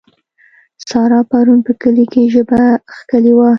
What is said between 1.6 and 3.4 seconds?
په کلي کې ژبه کښلې